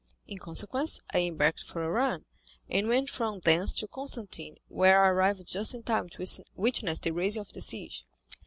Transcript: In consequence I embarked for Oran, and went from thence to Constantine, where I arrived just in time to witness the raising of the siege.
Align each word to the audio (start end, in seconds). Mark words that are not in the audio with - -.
In 0.27 0.39
consequence 0.39 0.99
I 1.13 1.19
embarked 1.19 1.59
for 1.61 1.83
Oran, 1.85 2.25
and 2.67 2.87
went 2.87 3.07
from 3.11 3.37
thence 3.41 3.71
to 3.73 3.87
Constantine, 3.87 4.57
where 4.67 5.05
I 5.05 5.09
arrived 5.09 5.45
just 5.45 5.75
in 5.75 5.83
time 5.83 6.09
to 6.09 6.25
witness 6.55 6.97
the 6.97 7.11
raising 7.11 7.41
of 7.41 7.53
the 7.53 7.61
siege. 7.61 8.03